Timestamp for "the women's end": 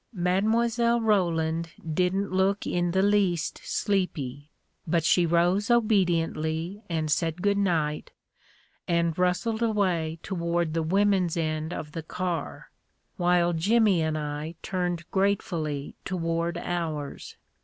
10.73-11.71